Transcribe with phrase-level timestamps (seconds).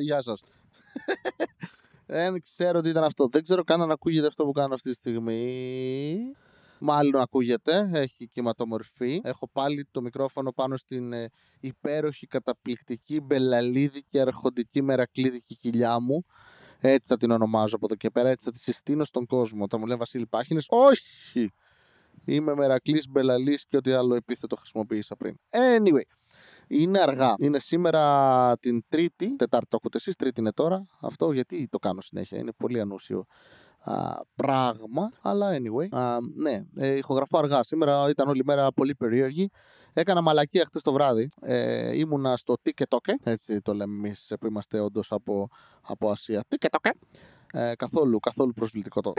[0.00, 0.42] Γεια σας.
[2.06, 3.28] Δεν ξέρω τι ήταν αυτό.
[3.28, 6.16] Δεν ξέρω καν αν ακούγεται αυτό που κάνω αυτή τη στιγμή.
[6.78, 9.20] Μάλλον ακούγεται, έχει κυματομορφή.
[9.24, 11.28] Έχω πάλι το μικρόφωνο πάνω στην ε,
[11.60, 16.24] υπέροχη, καταπληκτική, μπελαλίδικη, αρχοντική, μερακλίδικη κοιλιά μου.
[16.80, 19.62] Έτσι θα την ονομάζω από εδώ και πέρα, έτσι θα τη συστήνω στον κόσμο.
[19.64, 21.52] Όταν μου λένε Βασίλη Πάχινες, όχι!
[22.24, 25.34] Είμαι μερακλής, μπελαλής και ό,τι άλλο επίθετο χρησιμοποίησα πριν.
[25.50, 26.02] Anyway,
[26.68, 27.34] είναι αργά.
[27.38, 30.86] Είναι σήμερα την Τρίτη, Τετάρτη το ακούτε εσείς, Τρίτη είναι τώρα.
[31.00, 33.24] Αυτό γιατί το κάνω συνέχεια, είναι πολύ ανούσιο
[33.78, 35.12] α, πράγμα.
[35.22, 37.62] Αλλά anyway, α, ναι, ε, ηχογραφώ αργά.
[37.62, 39.50] Σήμερα ήταν όλη μέρα πολύ περίεργη.
[39.92, 41.28] Έκανα μαλακία χτες το βράδυ.
[41.40, 45.48] Ε, ήμουνα στο TikTok, έτσι το λέμε εμείς που είμαστε όντως από,
[45.82, 46.44] από Ασία.
[46.48, 46.90] TikTok.
[47.52, 49.12] Ε, καθόλου, καθόλου προσβλητικό το.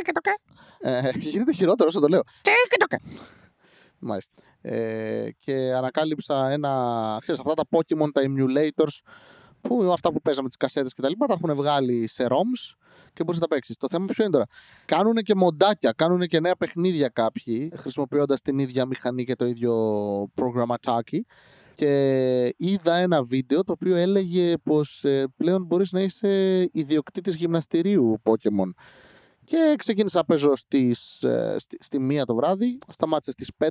[0.79, 2.21] Ε, γίνεται χειρότερο όσο το λέω.
[3.99, 4.41] Μάλιστα.
[4.61, 9.11] Ε, και ανακάλυψα ένα, ξέρεις, αυτά τα Pokemon, τα emulators,
[9.61, 12.75] που αυτά που παίζαμε τις κασέτες και τα λοιπά, τα έχουν βγάλει σε ROMs
[13.13, 13.77] και μπορείς να τα παίξεις.
[13.77, 14.45] Το θέμα ποιο είναι τώρα;
[14.85, 19.73] Κάνουν και μοντάκια, κάνουν και νέα παιχνίδια κάποιοι, χρησιμοποιώντας την ίδια μηχανή και το ίδιο
[20.33, 21.25] προγραμματάκι.
[21.75, 28.21] Και είδα ένα βίντεο το οποίο έλεγε πως ε, πλέον μπορείς να είσαι ιδιοκτήτης γυμναστηρίου
[28.23, 28.69] Pokemon.
[29.43, 33.67] Και ξεκίνησα να παίζω στις, ε, στη, στη μία το βράδυ, σταμάτησα στις 5,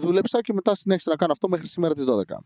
[0.00, 2.36] δούλεψα και μετά συνέχισα να κάνω αυτό μέχρι σήμερα τις 12.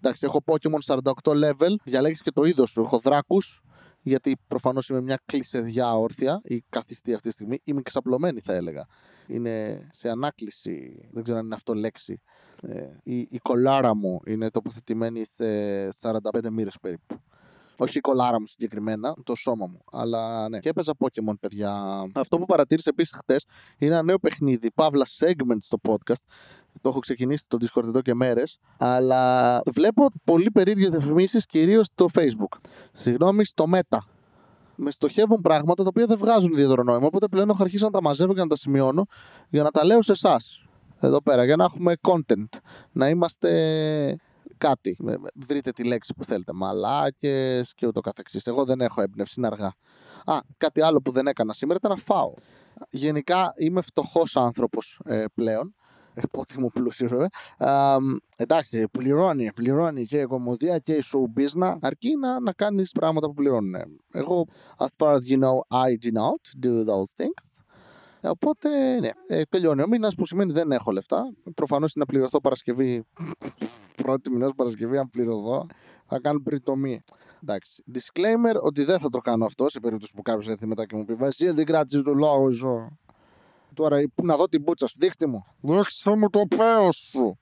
[0.00, 2.80] Εντάξει, έχω Pokemon 48 level, διαλέγεις και το είδος σου.
[2.80, 3.62] Έχω δράκους,
[4.00, 7.60] γιατί προφανώς είμαι μια κλεισεδιά όρθια ή καθιστή αυτή τη στιγμή.
[7.64, 8.86] Είμαι ξαπλωμένη θα έλεγα.
[9.26, 12.20] Είναι σε ανάκληση, δεν ξέρω αν είναι αυτό λέξη.
[12.62, 17.20] Ε, η, η κολάρα μου είναι τοποθετημένη σε 45 μοίρες περίπου.
[17.80, 19.80] Όχι η κολάρα μου συγκεκριμένα, το σώμα μου.
[19.92, 20.58] Αλλά ναι.
[20.58, 22.02] Και έπαιζα Pokemon, παιδιά.
[22.14, 23.46] Αυτό που παρατήρησε επίσης χτες
[23.78, 26.22] είναι ένα νέο παιχνίδι, παύλα segment στο podcast.
[26.80, 28.58] Το έχω ξεκινήσει το Discord εδώ και μέρες.
[28.78, 32.58] Αλλά βλέπω πολύ περίεργες διαφημίσεις κυρίως στο Facebook.
[32.92, 33.98] Συγγνώμη, στο Meta.
[34.74, 37.06] Με στοχεύουν πράγματα τα οποία δεν βγάζουν ιδιαίτερο νόημα.
[37.06, 39.06] Οπότε πλέον έχω αρχίσει να τα μαζεύω και να τα σημειώνω
[39.48, 40.62] για να τα λέω σε εσάς.
[41.00, 42.58] Εδώ πέρα, για να έχουμε content.
[42.92, 44.18] Να είμαστε
[44.58, 44.96] κάτι.
[45.34, 46.52] Βρείτε τη λέξη που θέλετε.
[46.52, 48.46] Μαλάκες και ούτω καθεξής.
[48.46, 49.72] Εγώ δεν έχω έμπνευση, είναι αργά.
[50.24, 52.32] Α, κάτι άλλο που δεν έκανα σήμερα ήταν να φάω.
[52.90, 55.74] Γενικά είμαι φτωχός άνθρωπος ε, πλέον.
[56.22, 57.28] Επότιμο πλούσιος, βέβαια.
[58.36, 63.26] εντάξει, πληρώνει, πληρώνει και η κομμωδία και η show business, αρκεί να, να κάνεις πράγματα
[63.26, 63.74] που πληρώνουν.
[64.12, 64.46] Εγώ,
[64.78, 67.46] as far as you know, I do not do those things.
[68.22, 68.68] Οπότε,
[69.00, 71.32] ναι, ε, τελειώνει ο μήνας που σημαίνει δεν έχω λεφτά.
[71.54, 73.04] Προφανώς είναι να πληρωθώ Παρασκευή.
[74.02, 75.66] Πρώτη μηνός Παρασκευή, αν πληρωθώ,
[76.06, 77.00] θα κάνω πριτομή.
[77.42, 77.84] Εντάξει.
[77.94, 81.04] Disclaimer ότι δεν θα το κάνω αυτό σε περίπτωση που κάποιος έρθει μετά και μου
[81.04, 82.98] πει Βασίλη, δεν κράτησες το λόγο σου.
[83.78, 85.44] Τώρα, πού να δω την μπούτσα σου, δείξτε μου.
[85.60, 87.38] Δείξτε μου το παίο σου.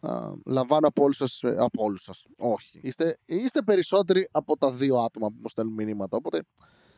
[0.00, 1.40] Uh, λαμβάνω από όλους σας.
[1.56, 2.24] Από όλους σας.
[2.38, 2.80] Όχι.
[2.82, 6.16] Είστε, είστε περισσότεροι από τα δύο άτομα που μου στέλνουν μηνύματα.
[6.16, 6.42] Οπότε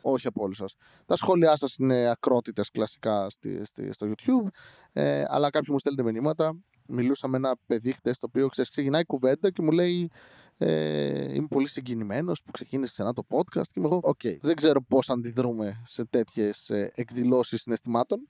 [0.01, 0.75] όχι από όλους σας.
[1.05, 4.47] Τα σχόλιά σας είναι ακρότητες κλασικά στη, στη, στο YouTube,
[4.91, 6.57] ε, αλλά κάποιοι μου στέλνετε μηνύματα.
[6.87, 10.11] Μιλούσα με ένα παιδί χτες το οποίο ξέρεις, ξεκινάει κουβέντα και μου λέει
[10.57, 13.67] ε, Είμαι πολύ συγκινημένος που ξεκίνησε ξανά το podcast.
[13.67, 14.19] Και είμαι εγώ, οκ.
[14.23, 14.37] Okay.
[14.41, 18.27] Δεν ξέρω πώς αντιδρούμε σε τέτοιες ε, εκδηλώσεις συναισθημάτων.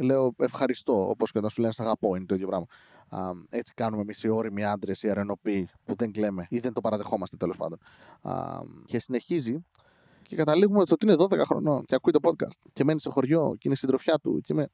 [0.00, 2.66] Λέω ευχαριστώ, όπως και όταν σου λένε Σ' αγαπώ, είναι το ίδιο πράγμα.
[3.08, 6.80] Α, έτσι κάνουμε εμείς οι ώριμοι άντρες, οι αρρενωποί που δεν κλαίμε ή δεν το
[6.80, 7.78] παραδεχόμαστε τέλος πάντων.
[8.22, 9.64] Α, και συνεχίζει
[10.22, 13.54] και καταλήγουμε στο ότι είναι 12 χρονών και ακούει το podcast και μένει σε χωριό
[13.58, 14.68] και είναι συντροφιά του και με...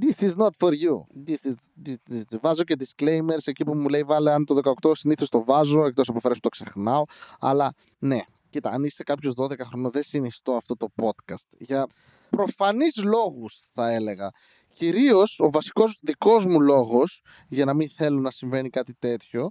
[0.00, 1.06] This is not for you.
[1.26, 1.54] This is,
[1.84, 2.40] this is.
[2.40, 6.08] Βάζω και disclaimers εκεί που μου λέει βάλε αν το 18 συνήθως το βάζω εκτός
[6.08, 7.04] από φορές που το ξεχνάω.
[7.40, 8.20] Αλλά ναι,
[8.50, 11.48] κοίτα, αν είσαι κάποιος 12 χρονών δεν συνιστώ αυτό το podcast.
[11.58, 11.86] Για
[12.30, 14.30] προφανείς λόγους θα έλεγα.
[14.72, 19.50] Κυρίως ο βασικός δικός μου λόγος για να μην θέλω να συμβαίνει κάτι τέτοιο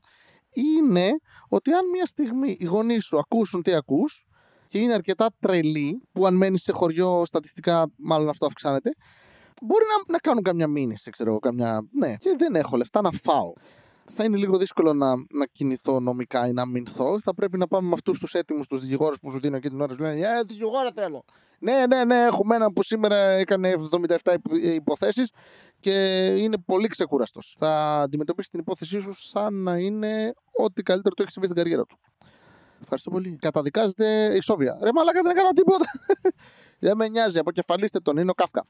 [0.56, 1.10] είναι
[1.48, 4.26] ότι αν μια στιγμή οι γονείς σου ακούσουν τι ακούς
[4.68, 8.90] και είναι αρκετά τρελοί, που αν μένεις σε χωριό στατιστικά μάλλον αυτό αυξάνεται,
[9.62, 11.88] μπορεί να, να κάνουν καμιά μήνυση, ξέρω εγώ, καμιά...
[11.92, 13.54] Ναι, και δεν έχω λεφτά να φάω.
[14.12, 17.20] Θα είναι λίγο δύσκολο να, να κινηθώ νομικά ή να μηνθώ.
[17.20, 19.82] Θα πρέπει να πάμε με αυτούς τους έτοιμους τους δικηγόρους που σου δίνω εκεί την
[19.82, 19.94] ώρα.
[19.94, 21.24] Σου λένε Ε, δικηγόρα θέλω.
[21.60, 23.74] Ναι, ναι, ναι, έχουμε έναν που σήμερα έκανε
[24.22, 25.32] 77 υποθέσεις
[25.80, 27.56] και είναι πολύ ξεκούραστος.
[27.60, 31.86] Θα αντιμετωπίσει την υπόθεσή σου σαν να είναι ό,τι καλύτερο το έχει συμβεί στην καριέρα
[31.86, 31.98] του.
[32.82, 33.38] Ευχαριστώ πολύ.
[33.42, 34.78] Καταδικάζεται ισόβια.
[34.82, 35.86] Ρε μαλάκα δεν έκανα τίποτα.
[36.80, 37.38] δεν με νοιάζει.
[37.40, 38.18] Αποκεφαλίστε τον.
[38.18, 38.66] Είναι ο Κάφκα.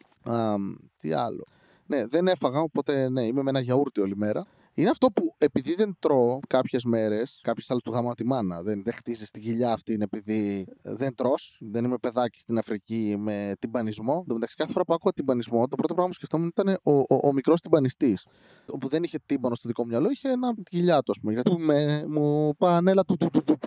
[0.97, 1.43] τι άλλο.
[1.85, 4.45] Ναι, δεν έφαγα, οπότε ναι, είμαι με ένα γιαούρτι όλη μέρα.
[4.77, 8.83] Είναι αυτό που επειδή δεν τρώω κάποιες μέρες, κάποιες άλλες του γάμα τη μάνα, δεν,
[8.83, 11.33] δεν χτίζεις τη γυλιά αυτή είναι επειδή δεν τρώ.
[11.59, 14.13] Δεν είμαι παιδάκι στην Αφρική με τυμπανισμό.
[14.17, 16.91] Εν τω μεταξύ, κάθε φορά που ακούω τυμπανισμό, το πρώτο πράγμα που σκεφτόμουν ήταν ο,
[16.91, 18.25] ο, ο μικρός τυμπανιστής.
[18.65, 21.33] Όπου δεν είχε τύμπανο στο δικό μου μυαλό, είχε ένα γυλιά του, ας πούμε.
[21.33, 23.57] Γιατί με, μου πανέλα του, του, του, του,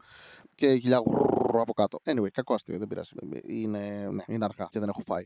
[0.55, 0.97] και γυλιά
[1.61, 1.99] από κάτω.
[2.05, 3.11] Anyway, κακό αστείο, δεν πειράζει.
[3.47, 5.25] Είναι, ναι, είναι αργά και δεν έχω φάει.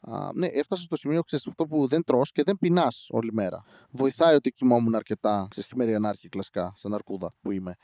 [0.00, 3.62] Α, ναι, έφτασα στο σημείο ξέρεις, αυτό που δεν τρως και δεν πεινάς όλη μέρα.
[3.90, 7.74] Βοηθάει ότι κοιμόμουν αρκετά, ξέρεις, χειμερινάρχη κλασικά, σαν αρκούδα που είμαι.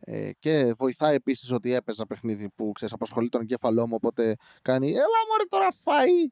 [0.00, 3.94] Ε, και βοηθάει επίσης ότι έπαιζα παιχνίδι που ξέρεις, απασχολεί τον εγκέφαλό μου.
[3.94, 6.28] Οπότε κάνει, Έλα μωρέ τώρα φάει.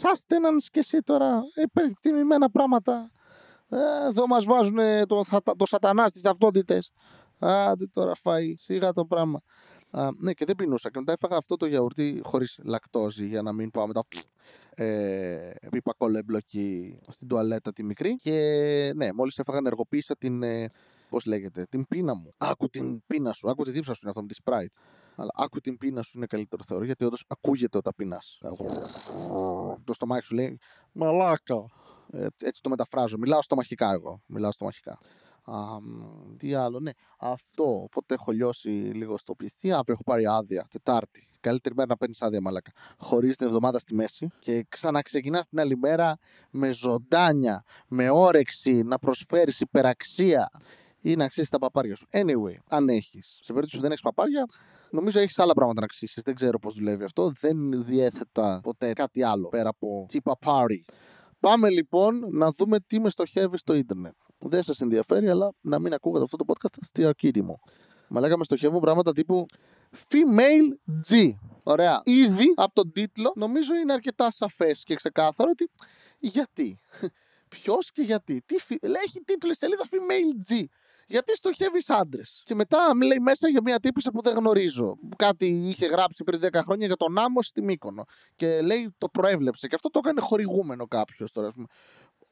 [0.00, 1.42] Sustenance και εσύ τώρα.
[1.62, 3.10] Υπερτιμημένα πράγματα.
[3.68, 5.24] Ε, εδώ μας βάζουν το,
[5.56, 6.82] το σατανά στις ταυτότητε.
[7.38, 8.54] Άντε τώρα φάει.
[8.58, 9.40] Σιγά το πράγμα.
[9.90, 10.90] Α, ναι, και δεν πεινούσα.
[10.90, 14.04] Και μετά έφαγα αυτό το γιαουρτί χωρίς λακτόζη για να μην πάω μετά.
[14.74, 18.16] Ε, πίπα κολέμπλοκη στην τουαλέτα τη μικρή.
[18.16, 18.32] Και
[18.96, 20.42] ναι, μόλις έφαγα ενεργοποίησα την.
[20.42, 20.66] Ε,
[21.08, 22.34] Πώς λέγεται, την πείνα μου.
[22.38, 24.80] Άκου την πείνα σου, άκου τη δίψα σου είναι αυτό με τη Sprite.
[25.16, 28.40] Αλλά άκου την πείνα σου είναι καλύτερο θεωρώ γιατί όντως ακούγεται όταν πεινάς.
[29.84, 30.58] Το στομάχι σου λέει
[30.92, 31.64] Μαλάκα.
[32.12, 33.18] Ε, έτσι το μεταφράζω.
[33.18, 34.22] Μιλάω στομαχικά εγώ.
[34.26, 34.98] Μιλάω στομαχικά.
[35.50, 35.78] Α,
[36.36, 36.90] τι άλλο, ναι.
[37.18, 37.82] Αυτό.
[37.82, 39.72] Οπότε έχω λιώσει λίγο στο πληθύ.
[39.72, 40.66] Αύριο έχω πάρει άδεια.
[40.70, 41.28] Τετάρτη.
[41.40, 42.72] Καλύτερη μέρα να παίρνεις άδεια, μαλάκα.
[42.98, 44.28] Χωρίς την εβδομάδα στη μέση.
[44.38, 46.16] Και ξαναξεκινάς την άλλη μέρα
[46.50, 50.50] με ζωντάνια, με όρεξη να προσφέρεις υπεραξία
[51.00, 52.06] ή να αξίσει τα παπάρια σου.
[52.10, 53.38] Anyway, αν έχεις.
[53.42, 54.46] Σε περίπτωση που δεν έχεις παπάρια,
[54.90, 56.20] νομίζω έχεις άλλα πράγματα να αξίσει.
[56.24, 57.32] Δεν ξέρω πώς δουλεύει αυτό.
[57.40, 60.94] Δεν διέθετα ποτέ κάτι άλλο πέρα από τσίπα party.
[61.40, 64.14] Πάμε λοιπόν να δούμε τι με στοχεύει στο ίντερνετ.
[64.38, 67.58] Δεν σας ενδιαφέρει, αλλά να μην ακούγατε αυτό το podcast στη αρκίδη μου.
[68.08, 69.46] Μα λέγαμε στοχεύουν πράγματα τύπου
[70.08, 71.30] Female G.
[71.62, 72.00] Ωραία.
[72.04, 75.70] Ήδη από τον τίτλο νομίζω είναι αρκετά σαφές και ξεκάθαρο ότι
[76.18, 76.78] γιατί.
[77.48, 78.42] Ποιος και γιατί.
[78.46, 78.78] Τι φι...
[78.82, 80.64] Λέει, έχει τίτλο σελίδα Female G
[81.08, 82.42] γιατί στοχεύεις άντρες.
[82.44, 84.98] Και μετά λέει μέσα για μια τύπησα που δεν γνωρίζω.
[85.16, 88.04] Κάτι είχε γράψει πριν 10 χρόνια για τον άμμο στη Μύκονο.
[88.36, 89.66] Και λέει το προέβλεψε.
[89.66, 91.52] Και αυτό το έκανε χορηγούμενο κάποιος τώρα.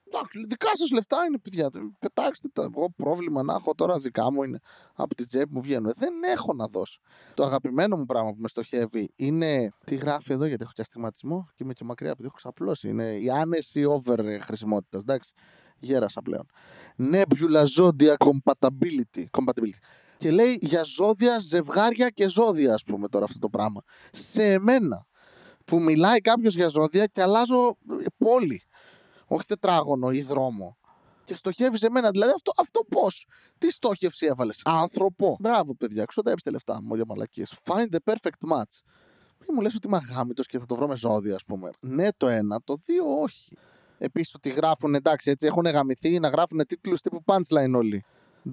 [0.07, 1.71] Εντάξει, δικά σας λεφτά είναι, παιδιά.
[1.99, 2.63] Πετάξτε τα.
[2.63, 4.59] Εγώ πρόβλημα να έχω τώρα δικά μου είναι.
[4.95, 5.93] Από την τσέπη μου βγαίνω.
[5.97, 7.01] Δεν έχω να δώσω.
[7.35, 9.73] Το αγαπημένο μου πράγμα που με στοχεύει είναι.
[9.85, 12.89] Τι γράφει εδώ, γιατί έχω και αστιγματισμό και είμαι και μακριά επειδή έχω ξαπλώσει.
[12.89, 15.01] Είναι η άνεση over χρησιμότητας.
[15.01, 15.33] Εντάξει
[15.79, 16.47] γέρασα πλέον.
[16.99, 19.25] Nebula Zodiac Compatibility.
[19.31, 19.79] Compatibility.
[20.17, 23.81] Και λέει για ζώδια, ζευγάρια και ζώδια, ας πούμε τώρα αυτό το πράγμα.
[24.13, 25.07] Σε εμένα.
[25.65, 27.77] Που μιλάει κάποιος για ζώδια και αλλάζω
[28.17, 28.63] πόλη.
[29.27, 30.77] Όχι τετράγωνο ή δρόμο.
[31.25, 32.11] Και στοχεύεις σε μένα.
[32.11, 33.27] Δηλαδή αυτό, αυτό πώς;
[33.59, 35.37] Τι στόχευση έβαλες; Άνθρωπο.
[35.41, 36.05] Μπράβο, παιδιά.
[36.05, 37.59] Ξοδέψτε λεφτά μου για μαλακίες.
[37.65, 38.81] Find the perfect match.
[39.39, 41.71] Μην μου λες ότι είμαι αγάμητο και θα το βρω με ζώδια, ας πούμε.
[41.81, 42.61] Ναι, το ένα.
[42.65, 43.57] Το δύο, όχι.
[43.99, 48.05] Επίσης ότι γράφουν εντάξει, έτσι έχουν γαμηθεί να γράφουν τίτλους τύπου punchline όλοι.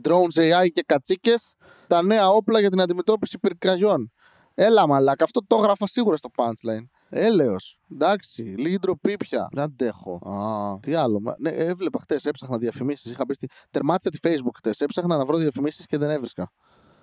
[0.03, 1.55] Drones AI και κατσίκες,
[1.87, 4.11] τα νέα όπλα για την αντιμετώπιση πυρκαγιών.
[4.53, 6.87] Έλα μαλάκα, αυτό το έγραφα σίγουρα στο punchline.
[7.15, 7.79] Έλεος.
[7.91, 9.47] Εντάξει, λίγη ντροπή πια.
[9.51, 10.15] Δεν αντέχω.
[10.15, 11.35] Α, τι άλλο.
[11.39, 13.11] Ναι, έβλεπα χτες, έψαχνα διαφημίσεις.
[13.11, 13.35] Είχα πει.
[13.71, 14.79] Τερμάτισα τη Facebook χτες.
[14.81, 16.51] Έψαχνα να βρω διαφημίσεις και δεν έβρισκα.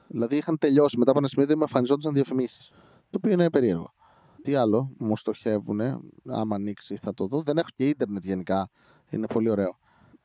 [0.08, 2.70] Δηλαδή είχαν τελειώσει μετά από ένα σημείο δεν με εμφανιζόντουσαν διαφημίσεις.
[3.10, 3.94] Το οποίο είναι περίεργο.
[4.42, 5.80] Τι άλλο μου στοχεύουν,
[6.28, 7.42] άμα ανοίξει θα το δω.
[7.42, 8.70] Δεν έχω και ίντερνετ γενικά.
[9.10, 9.78] Είναι πολύ ωραίο.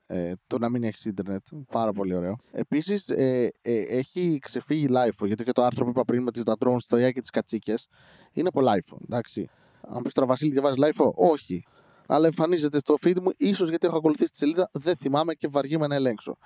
[0.07, 1.45] Ε, το να μην έχεις ίντερνετ.
[1.71, 2.35] Πάρα πολύ ωραίο.
[2.51, 5.25] Επίσης, ε, ε, έχει ξεφύγει LIFO.
[5.25, 7.87] Γιατί και το άρθρο που είπα πριν με τις drones στο και τις κατσίκες
[8.31, 8.97] είναι από LIFO.
[9.03, 9.49] Εντάξει.
[9.89, 11.63] Αν πεις τώρα Βασίλη, διαβάζεις LIFO, όχι.
[12.07, 15.87] Αλλά εμφανίζεται στο feed μου, ίσως γιατί έχω ακολουθήσει τη σελίδα, δεν θυμάμαι και βαριέμαι
[15.87, 16.37] να ελέγξω.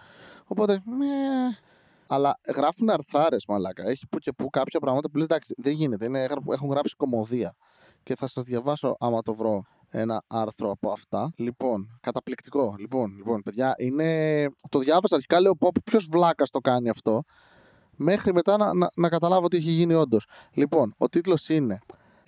[0.45, 1.05] Οπότε, με,
[2.07, 3.83] αλλά γράφουν αρθράρες, μαλάκα.
[3.89, 6.05] Έχει που και που κάποια πράγματα που λες εντάξει, δεν γίνεται.
[6.05, 7.55] Είναι, έχουν γράψει κομμωδία.
[8.03, 11.31] Και θα σας διαβάσω άμα το βρω ένα άρθρο από αυτά.
[11.35, 12.75] Λοιπόν, καταπληκτικό.
[12.79, 14.49] Λοιπόν, λοιπόν παιδιά, είναι...
[14.69, 17.23] το διάβασα αρχικά, λέω πω ποιος βλάκας το κάνει αυτό;
[17.95, 20.25] Μέχρι μετά να, να, να καταλάβω τι έχει γίνει όντως.
[20.53, 21.79] Λοιπόν, ο τίτλος είναι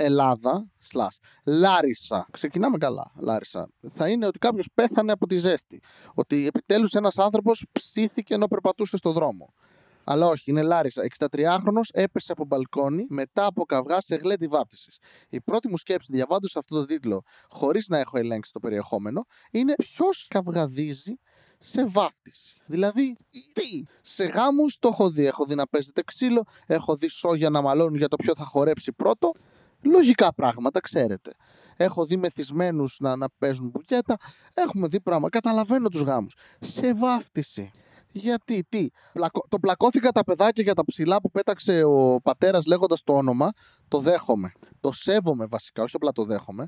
[0.01, 2.27] Ελλάδα, slash, Λάρισα.
[2.31, 3.69] Ξεκινάμε καλά, Λάρισα.
[3.89, 5.81] Θα είναι ότι κάποιος πέθανε από τη ζέστη.
[6.13, 9.53] Ότι επιτέλους ένας άνθρωπος ψήθηκε ενώ περπατούσε στο δρόμο.
[10.03, 11.01] Αλλά όχι, είναι Λάρισα.
[11.19, 14.97] 63χρονο έπεσε από μπαλκόνι μετά από καυγά σε γλέντι βάπτισης.
[15.29, 19.73] Η πρώτη μου σκέψη διαβάζοντα αυτό το τίτλο, χωρίς να έχω ελέγξει το περιεχόμενο, είναι
[19.75, 21.13] ποιος καυγαδίζει
[21.59, 22.55] σε βάφτιση.
[22.65, 23.15] Δηλαδή,
[23.53, 25.25] τι, σε γάμους το έχω δει.
[25.25, 28.91] Έχω δει να παίζεται ξύλο, έχω δει σόγια να μαλώνουν για το ποιο θα χορέψει
[28.93, 29.31] πρώτο.
[29.83, 31.31] Λογικά πράγματα, ξέρετε.
[31.75, 34.15] Έχω δει μεθυσμένους να, να παίζουν μπουκέτα.
[34.53, 35.39] Έχουμε δει πράγματα.
[35.39, 36.33] Καταλαβαίνω τους γάμους.
[36.59, 37.71] Σε βάφτιση.
[38.11, 38.87] Γιατί, τι,
[39.47, 43.49] το πλακώθηκα τα παιδάκια για τα ψηλά που πέταξε ο πατέρας λέγοντας το όνομα.
[43.87, 44.51] Το δέχομαι.
[44.79, 46.67] Το σέβομαι βασικά, όχι απλά το δέχομαι.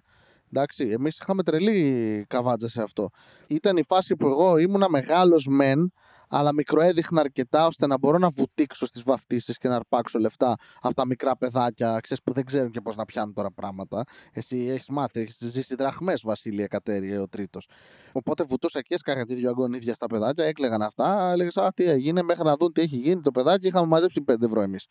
[0.51, 3.10] Εντάξει, εμείς είχαμε τρελή καβάτζα σε αυτό.
[3.48, 5.93] Ήταν η φάση που εγώ ήμουνα μεγάλος μεν,
[6.35, 10.93] αλλά μικροέδειχνα αρκετά ώστε να μπορώ να βουτήξω στις βαφτίσεις και να αρπάξω λεφτά από
[10.93, 14.03] τα μικρά παιδάκια, ξέρεις που δεν ξέρουν και πώς να πιάνουν τώρα πράγματα.
[14.31, 17.67] Εσύ έχεις μάθει, έχεις ζήσει δραχμές, Βασίλεια Κατέρη, ο τρίτος.
[18.11, 22.21] Οπότε βουτούσα και έσκαγα τη δυο αγωνίδια στα παιδάκια, έκλεγαν αυτά, έλεγες Α, τι έγινε,
[22.21, 24.87] μέχρι να δουν τι έχει γίνει το παιδάκι, είχαμε μαζέψει 5 ευρώ εμείς.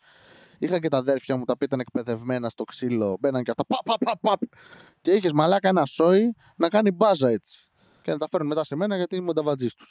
[0.57, 3.65] Είχα και τα αδέρφια μου τα οποία ήταν εκπαιδευμένα στο ξύλο, μπαίναν και αυτά.
[3.65, 4.47] Πα, πα, πα, πα.
[5.01, 7.67] Και είχες μαλάκα ένα σόι να κάνει μπάζα έτσι.
[8.01, 9.85] Και να τα φέρουν μετά σε μένα γιατί είμαι ο νταβατζή του.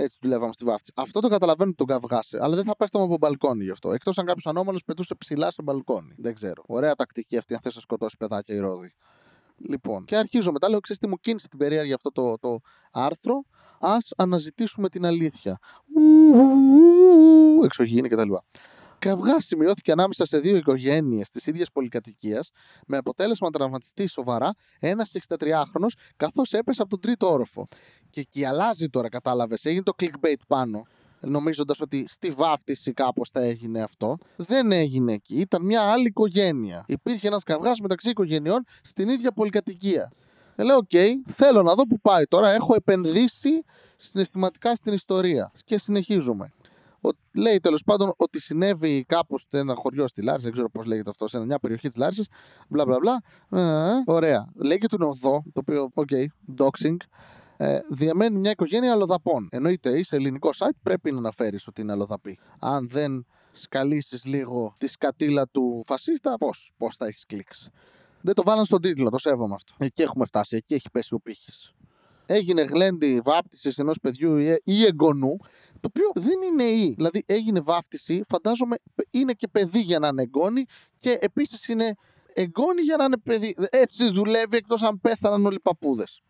[0.00, 0.92] Έτσι δουλεύαμε στη βάφτιση.
[0.96, 3.92] Αυτό το καταλαβαίνω τον καυγάσε, αλλά δεν θα πέφταμε από μπαλκόνι γι' αυτό.
[3.92, 6.14] Εκτός αν κάποιος ανώμαλος πετούσε ψηλά σε μπαλκόνι.
[6.16, 6.62] Δεν ξέρω.
[6.66, 8.94] Ωραία τακτική αυτή, αν θες να σκοτώσει παιδάκια η ρόδη.
[9.68, 10.68] Λοιπόν, και αρχίζω μετά.
[10.68, 12.58] Λέω: Ξέρετε, τι μου κίνησε την περίεργη αυτό το, το
[12.92, 13.44] άρθρο.
[13.80, 15.58] Α αναζητήσουμε την αλήθεια.
[17.64, 18.32] Εξωγήινη κτλ.
[18.98, 22.50] Καυγά σημειώθηκε ανάμεσα σε δύο οικογένειες της ίδιας πολυκατοικίας,
[22.86, 25.86] με αποτέλεσμα να τραυματιστεί σοβαρά ένας 63χρονο,
[26.16, 27.68] καθώς έπεσε από τον τρίτο όροφο.
[28.10, 30.86] Και εκεί αλλάζει τώρα, κατάλαβες, έγινε το clickbait πάνω.
[31.20, 34.16] Νομίζοντας ότι στη βάφτιση κάπως θα έγινε αυτό.
[34.36, 35.34] Δεν έγινε εκεί.
[35.34, 36.84] Ήταν μια άλλη οικογένεια.
[36.86, 40.12] Υπήρχε ένας καυγάς μεταξύ οικογενειών στην ίδια πολυκατοικία.
[40.56, 40.90] Ε, λέω, οκ,
[41.26, 42.50] θέλω να δω που πάει τώρα.
[42.50, 43.50] Έχω επενδύσει
[43.96, 45.52] συναισθηματικά στην ιστορία.
[45.64, 46.52] Και συνεχίζουμε
[47.34, 51.10] λέει τέλος πάντων ότι συνέβη κάπου σε ένα χωριό στη Λάρισα, δεν ξέρω πώς λέγεται
[51.10, 52.26] αυτό, σε μια περιοχή της Λάρισας.
[52.68, 53.22] Μπλα μπλα μπλα.
[53.62, 54.52] Ε, ωραία.
[54.54, 56.24] Λέει και τον οδό, το οποίο, οκ, okay,
[56.56, 56.96] doxing.
[57.56, 59.48] Ε, διαμένει μια οικογένεια αλλοδαπών.
[59.50, 62.38] Εννοείται, είσαι ελληνικό site, πρέπει να αναφέρεις ότι είναι αλλοδαποί.
[62.58, 67.68] Αν δεν σκαλίσεις λίγο τη σκατίλα του φασίστα, πώς πώς θα έχεις κλικς.
[68.20, 69.74] Δεν το βάλαν στον τίτλο, το σέβομαι αυτό.
[69.78, 71.72] Εκεί έχουμε φτάσει, εκεί έχει πέσει ο πύχης.
[72.30, 75.36] Έγινε γλέντι βάπτισης ενός παιδιού ή εγγονού
[75.80, 76.94] το οποίο δεν είναι ή.
[76.96, 78.76] Δηλαδή έγινε βάφτιση, φαντάζομαι
[79.10, 80.64] είναι και παιδί για να είναι εγγόνι
[80.96, 81.94] και επίσης είναι
[82.32, 83.54] εγγόνι για να είναι παιδί.
[83.70, 86.22] Έτσι δουλεύει εκτός αν πέθαναν όλοι οι παππούδες.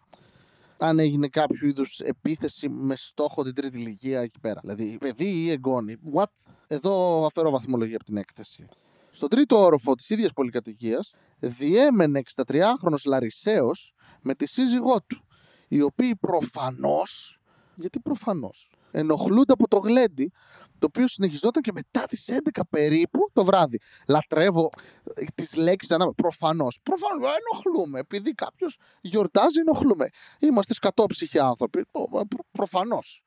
[0.78, 4.60] Αν έγινε κάποιο είδους επίθεση με στόχο την τρίτη ηλικία εκεί πέρα.
[4.60, 5.96] Δηλαδή παιδί ή εγγόνι.
[6.14, 6.32] What?
[6.66, 8.68] Εδώ αφαιρώ βαθμολογία από την έκθεση.
[9.10, 15.27] Στον τρίτο όροφο της ίδιας πολυκατοικίας διέμενε 63χρονο Λαρισαίος με τη σύζυγό του.
[15.68, 17.40] Οι οποίοι προφανώς.
[17.74, 20.32] Γιατί προφανώς ενοχλούνται από το γλέντι
[20.78, 23.80] το οποίο συνεχιζόταν και μετά τις 11 περίπου το βράδυ.
[24.08, 24.70] Λατρεύω
[25.14, 26.14] ε, τις λέξεις ανάμεσα.
[26.14, 26.80] Προφανώς.
[26.82, 27.98] Προφανώς ενοχλούμε.
[27.98, 30.08] Επειδή κάποιος γιορτάζει, ενοχλούμε.
[30.38, 31.84] Είμαστε σκατόψυχοι άνθρωποι.
[31.92, 32.08] Προ,
[32.50, 33.22] Προφανώς.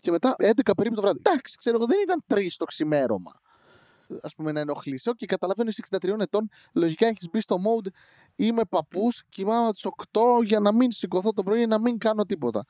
[0.00, 1.18] Και μετά 11 περίπου το βράδυ.
[1.24, 3.32] Εντάξει, ξέρω εγώ, δεν ήταν 3 το ξημέρωμα.
[4.22, 5.08] Α πούμε να ενοχλήσει.
[5.08, 6.48] Όχι, καταλαβαίνω είσαι 63 ετών.
[6.72, 7.88] Λογικά έχεις μπει στο mode.
[8.36, 12.64] Είμαι παππούς, κοιμάμαι τις 8 για να μην σηκωθώ το πρωί, να μην κάνω τίποτα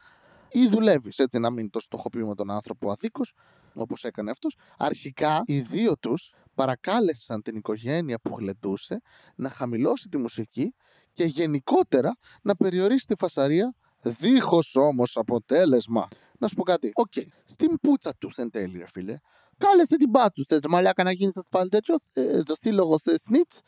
[0.53, 3.33] ή δουλεύεις έτσι να μην το στοχοποιούμε τον άνθρωπο αδίκως,
[3.75, 4.57] όπως έκανε αυτός.
[4.79, 9.01] Αρχικά οι δύο τους παρακάλεσαν την οικογένεια που γλεντούσε
[9.35, 10.75] να χαμηλώσει τη μουσική
[11.13, 16.09] και γενικότερα να περιορίσει τη φασαρία, δίχως όμως αποτέλεσμα.
[16.39, 16.91] Να σου πω κάτι.
[16.95, 17.13] Οκ.
[17.17, 17.27] Okay.
[17.45, 19.19] Στην πούτσα τους εν τέλει, ρε φίλε.
[19.65, 20.45] Κάλεσε την πάτου.
[20.45, 21.99] Θες μαλάκα να γίνεις πάλι τέτοιος.
[22.13, 23.59] Ε, το σύλλογο snitch.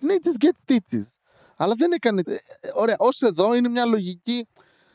[0.00, 1.06] Snitches get stitches.
[1.56, 2.22] Αλλά δεν έκανε.
[2.26, 2.36] Ε,
[2.74, 4.46] ωραία, ως εδώ είναι μια λογική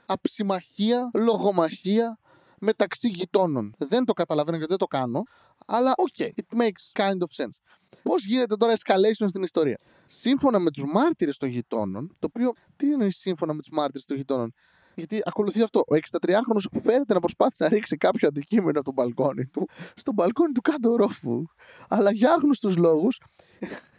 [0.05, 2.19] αψιμαχία, λογομαχία
[2.59, 3.75] μεταξύ γειτόνων.
[3.77, 5.23] Δεν το καταλαβαίνω γιατί δεν το κάνω,
[5.65, 7.57] αλλά ok, okay, it makes kind of sense.
[8.03, 12.51] Πώς γίνεται τώρα escalation στην ιστορία; Σύμφωνα με τους μάρτυρες των γειτόνων, το οποίο.
[12.75, 14.53] Τι εννοείς σύμφωνα με τους μάρτυρες των γειτόνων;
[14.95, 15.79] Γιατί ακολουθεί αυτό.
[15.79, 20.51] Ο 63χρονος φέρεται να προσπάθησε να ρίξει κάποιο αντικείμενο από το μπαλκόνι του στο μπαλκόνι
[20.51, 21.43] του κάτω ρόφου.
[21.87, 23.19] Αλλά για άγνωστους λόγους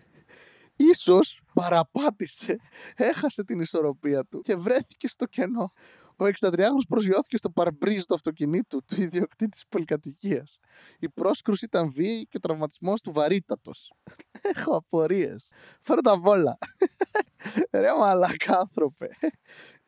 [0.93, 2.57] ίσως παραπάτησε,
[2.97, 5.73] έχασε την ισορροπία του και βρέθηκε στο κενό.
[6.17, 10.59] Ο 63χρονο προσγειώθηκε στο παρμπρίζ του αυτοκινήτου του ιδιοκτήτης τη πολυκατοικίας.
[10.99, 13.93] Η πρόσκρουση ήταν βίαιη και ο τραυματισμός του βαρύτατος.
[14.55, 15.53] Έχω απορίες.
[15.83, 16.59] Πρώτα απ' όλα.
[17.83, 19.09] Ρε μαλακά άνθρωπε.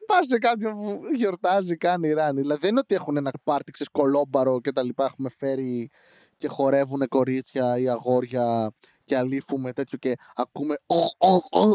[0.07, 2.41] Πας σε κάποιον που γιορτάζει, κάνει ράνι.
[2.41, 5.05] Δηλαδή δεν είναι ότι έχουν ένα πάρτι κολόμπαρο και τα λοιπά.
[5.05, 5.91] Έχουμε φέρει
[6.37, 8.71] και χορεύουν κορίτσια ή αγόρια
[9.05, 10.75] και αλήφουμε τέτοιο και ακούμε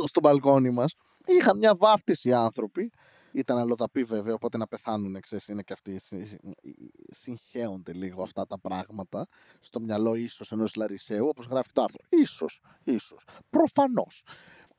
[0.06, 0.94] στο μπαλκόνι μας.
[1.26, 2.92] Είχαν μια βάφτιση άνθρωποι.
[3.34, 6.02] Ήταν αλλοδαποί βέβαια, οπότε να πεθάνουν, ξέρεις, είναι και αυτοί,
[7.10, 9.26] συγχέονται λίγο αυτά τα πράγματα
[9.60, 12.00] στο μυαλό ίσως ενός Λαρισαίου, όπως γράφει το άρθρο.
[12.10, 14.24] Ίσως, ίσως, προφανώς.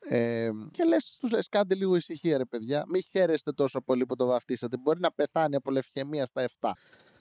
[0.09, 4.16] Ε, και λες, τους λες κάντε λίγο ησυχία ρε παιδιά, μην χαίρεστε τόσο πολύ που
[4.16, 6.71] το βαφτίσατε, μπορεί να πεθάνει από λευχαιμία στα 7.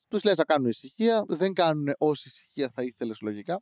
[0.08, 3.62] Τους λες να κάνουν ησυχία, δεν κάνουν όση ησυχία θα ήθελες λογικά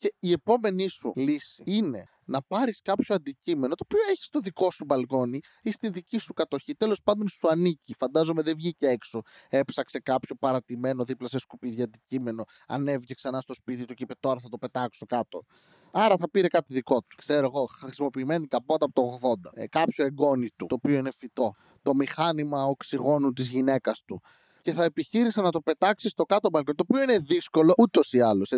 [0.00, 4.70] και η επόμενη σου λύση είναι να πάρεις κάποιο αντικείμενο το οποίο έχεις στο δικό
[4.70, 6.74] σου μπαλκόνι ή στη δική σου κατοχή.
[6.74, 7.94] Τέλος πάντων σου ανήκει.
[7.94, 9.20] Φαντάζομαι δεν βγήκε έξω.
[9.48, 12.44] Έψαξε κάποιο παρατημένο δίπλα σε σκουπίδια αντικείμενο.
[12.66, 15.44] Ανέβηκε ξανά στο σπίτι του και είπε τώρα θα το πετάξω κάτω.
[15.92, 17.16] Άρα θα πήρε κάτι δικό του.
[17.16, 19.50] Ξέρω εγώ, χρησιμοποιημένη καπότα από το 80.
[19.54, 21.54] Ε, κάποιο εγγόνι του, το οποίο είναι φυτό.
[21.82, 24.20] Το μηχάνημα οξυγόνου της γυναίκας του
[24.62, 26.76] και θα επιχείρησα να το πετάξει στο κάτω μπαλκόνι.
[26.76, 28.52] Το οποίο είναι δύσκολο ούτως ή άλλως.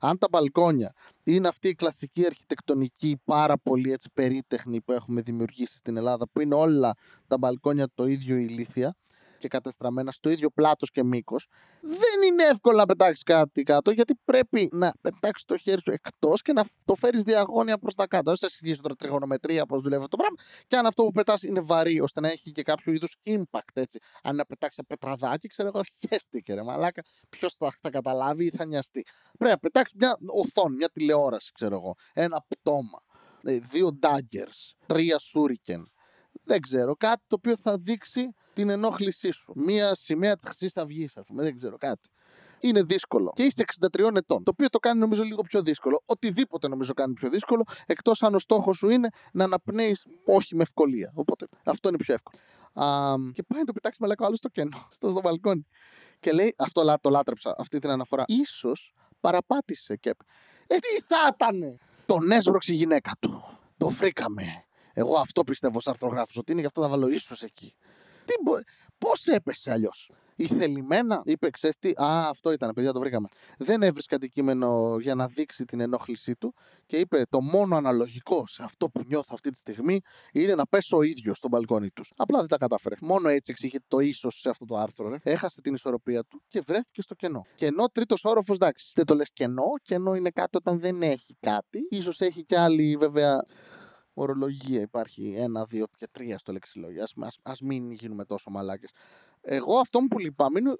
[0.00, 5.76] Αν τα μπαλκόνια είναι αυτή η κλασική αρχιτεκτονική, πάρα πολύ έτσι, περίτεχνη που έχουμε δημιουργήσει
[5.76, 6.92] στην Ελλάδα, που είναι όλα
[7.26, 8.94] τα μπαλκόνια το ίδιο ηλίθια,
[9.38, 11.46] και κατεστραμμένα στο ίδιο πλάτος και μήκος,
[11.80, 16.42] δεν είναι εύκολο να πετάξεις κάτι κάτω, γιατί πρέπει να πετάξεις το χέρι σου εκτός
[16.42, 18.24] και να το φέρεις διαγώνια προς τα κάτω.
[18.24, 20.36] Δεν σα εξηγήσω τώρα τριγωνομετρία πώς δουλεύει αυτό το πράγμα.
[20.66, 23.98] Και αν αυτό που πετάς είναι βαρύ, ώστε να έχει και κάποιο είδους impact, έτσι.
[24.22, 27.02] Αν να πετάξεις ένα πετραδάκι, ξέρω εγώ, χέστηκε ρε μαλάκα.
[27.28, 29.04] Ποιος θα, θα καταλάβει ή θα νοιαστεί.
[29.38, 31.94] Πρέπει να πετάξεις μια οθόνη, μια τηλεόραση, ξέρω εγώ.
[32.12, 32.98] Ένα πτώμα.
[33.42, 34.86] Ε, δύο daggers.
[34.86, 35.92] Τρία σούρικεν.
[36.44, 36.94] Δεν ξέρω.
[36.96, 39.52] Κάτι το οποίο θα δείξει την ενόχλησή σου.
[39.56, 42.08] Μία σημαία της Χρυσής Αυγής, ας πούμε, δεν ξέρω κάτι.
[42.64, 43.32] Είναι δύσκολο.
[43.34, 43.64] Και είσαι
[43.96, 44.42] 63 ετών.
[44.42, 46.02] Το οποίο το κάνει νομίζω λίγο πιο δύσκολο.
[46.04, 50.62] Οτιδήποτε νομίζω κάνει πιο δύσκολο, εκτός αν ο στόχος σου είναι να αναπνέεις όχι με
[50.62, 51.12] ευκολία.
[51.14, 52.38] Οπότε αυτό είναι πιο εύκολο.
[52.86, 55.66] Α, και πάει να το πετάξει με άλλο στο κενό, στο, στο μπαλκόνι.
[56.20, 58.24] Και λέει, αυτό το λάτρεψα, αυτή την αναφορά.
[58.46, 58.72] σω
[59.20, 60.10] παραπάτησε και.
[60.66, 61.78] Ε, τι θα ήταν!
[62.06, 63.58] Τον έσβρωξε η γυναίκα του.
[63.76, 64.44] Το βρήκαμε.
[64.92, 67.74] Εγώ αυτό πιστεύω σαν αρθρογράφος, ότι είναι γι' αυτό θα βάλω ίσως εκεί.
[68.24, 68.52] Τι μπο...
[68.98, 73.28] Πώς έπεσε αλλιώς; Η θελημένα είπε, ξέρεις τι, Α, αυτό ήταν, παιδιά, το βρήκαμε.
[73.58, 76.54] Δεν έβρισκα αντικείμενο για να δείξει την ενόχλησή του
[76.86, 80.00] και είπε: Το μόνο αναλογικό σε αυτό που νιώθω αυτή τη στιγμή
[80.32, 82.12] είναι να πέσω ο ίδιο στο μπαλκόνι τους.
[82.16, 82.94] Απλά δεν τα κατάφερε.
[83.00, 85.08] Μόνο έτσι εξηγείται το ίσω σε αυτό το άρθρο.
[85.08, 85.16] Ρε.
[85.22, 87.46] Έχασε την ισορροπία του και βρέθηκε στο κενό.
[87.54, 88.92] Κενό τρίτος όροφος, εντάξει.
[88.94, 89.72] Δεν το λες κενό.
[89.82, 92.02] Κενό είναι κάτι όταν δεν έχει κάτι.
[92.02, 93.44] σω έχει και άλλη βέβαια
[94.14, 95.34] ορολογία υπάρχει.
[95.36, 97.02] Ένα, δύο και τρία στο λεξιλόγιο.
[97.02, 98.90] Ας, ας, ας μην γίνουμε τόσο μαλάκες.
[99.46, 100.74] Εγώ αυτό που λυπάμαι είναι,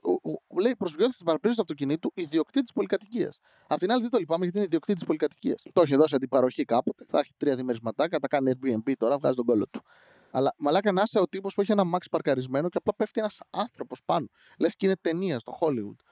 [0.60, 3.40] λέει προσβιώτη στην παραπλήρωση του αυτοκινήτου ιδιοκτήτης πολυκατοικίας.
[3.66, 5.62] Απ' την άλλη δεν το λυπάμαι γιατί είναι ιδιοκτήτης πολυκατοικίας.
[5.72, 7.04] Το έχει δώσει αντιπαροχή κάποτε.
[7.08, 9.82] Θα έχει τρία διμερισματάκια, τα κάνει Airbnb τώρα, βγάζει τον κόλλο του.
[10.30, 13.40] Αλλά μαλάκα να είσαι ο τύπος που έχει ένα μάξ παρκαρισμένο και απλά πέφτει ένας
[13.50, 14.26] άνθρωπος πάνω.
[14.58, 16.04] Λες και είναι ταινία στο Hollywood.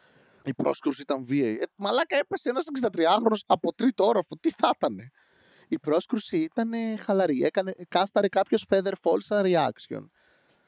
[0.45, 1.59] Η πρόσκρουση ήταν βίαιη.
[1.61, 4.37] Ε, μαλάκα έπεσε ένας 63χρονο από τρίτο όροφο.
[4.41, 5.11] Τι θα ήταν
[5.73, 7.43] η πρόσκρουση ήταν χαλαρή.
[7.43, 10.05] Έκανε, κάσταρε κάποιος feather fall σαν reaction.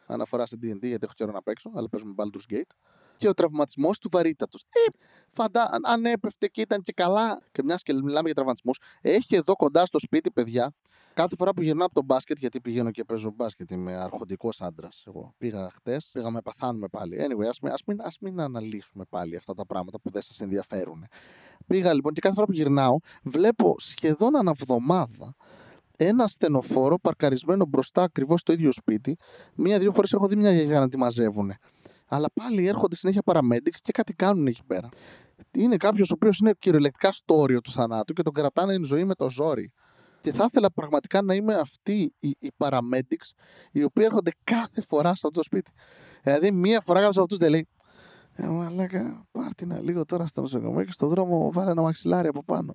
[0.06, 2.72] Αναφορά σε DD, γιατί έχω καιρό να παίξω, αλλά παίζουμε Baldur's Gate.
[3.16, 4.62] Και ο τραυματισμός του βαρύτατος.
[4.62, 4.90] Ε,
[5.30, 7.40] φαντά, αν έπεφτε και ήταν και καλά.
[7.52, 10.74] Και μιας και μιλάμε για τραυματισμούς, έχει εδώ κοντά στο σπίτι, παιδιά,
[11.14, 15.04] Κάθε φορά που γυρνάω από το μπάσκετ, γιατί πηγαίνω και παίζω μπάσκετ, είμαι αρχοντικός άντρας.
[15.06, 17.16] Εγώ πήγα χτες, πήγαμε, παθάνουμε πάλι.
[17.20, 21.06] Anyway, ας μην, μην, ας μην αναλύσουμε πάλι αυτά τα πράγματα που δεν σας ενδιαφέρουν.
[21.66, 25.34] Πήγα λοιπόν και κάθε φορά που γυρνάω, βλέπω σχεδόν αναβδομάδα
[25.96, 29.16] ένα στενοφόρο παρκαρισμένο μπροστά ακριβώς στο ίδιο σπίτι.
[29.54, 31.52] Μία-δύο φορές έχω δει μια γιαγιά να τη μαζεύουν.
[32.08, 34.88] Αλλά πάλι έρχονται συνέχεια παραμέντιξ και κάτι κάνουν εκεί πέρα.
[35.50, 39.04] Είναι κάποιος ο οποίος είναι κυριολεκτικά στο όριο του θανάτου και τον κρατάνε εν ζωή
[39.04, 39.72] με το ζόρι.
[40.20, 43.30] Και θα ήθελα πραγματικά να είμαι αυτοί οι, οι paramedics
[43.72, 45.72] οι οποίοι έρχονται κάθε φορά σε αυτό το σπίτι.
[46.22, 47.68] Δηλαδή, μία φορά κάποιος από αυτούς δεν λέει
[48.36, 52.74] Ε, μαλάκα, πάρτινα λίγο τώρα στο νοσοκομείο και στον δρόμο βάλε ένα μαξιλάρι από πάνω.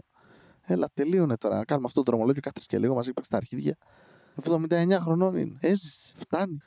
[0.71, 1.55] Έλα, τελείωνε τώρα.
[1.55, 3.77] Να κάνουμε αυτό το δρομολόγιο, κάθε και λίγο μαζί στα αρχίδια.
[4.43, 5.57] 79 χρονών είναι.
[5.61, 6.57] Έζησε, φτάνει.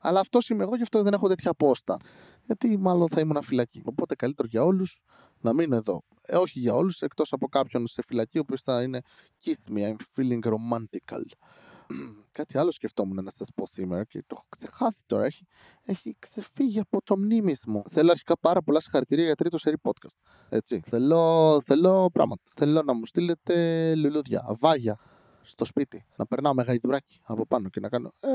[0.00, 1.96] Αλλά αυτός είμαι εγώ και αυτό δεν έχω τέτοια πόστα.
[2.46, 3.82] Γιατί μάλλον θα ήμουν φυλακή.
[3.84, 5.00] Οπότε καλύτερο για όλους
[5.40, 6.02] να μείνω εδώ.
[6.22, 9.00] Ε, όχι για όλους, εκτός από κάποιον σε φυλακή, ο οποίος θα είναι
[9.44, 11.22] kiss me, I'm feeling romantical.
[12.34, 15.24] Κάτι άλλο σκεφτόμουν να σας πω σήμερα και το έχω ξεχάσει τώρα.
[15.24, 15.46] Έχει,
[15.84, 17.82] έχει ξεφύγει από το μνήμισμό.
[17.90, 20.16] Θέλω αρχικά πάρα πολλά συγχαρητήρια για τρίτο σερή podcast.
[20.48, 20.80] Έτσι.
[20.84, 22.42] Θέλω, θέλω πράγματα.
[22.56, 24.98] Θέλω να μου στείλετε λουλούδια, βάγια
[25.42, 26.04] στο σπίτι.
[26.16, 28.12] Να περνάω με γαϊδουράκι από πάνω και να κάνω.
[28.20, 28.28] Ε,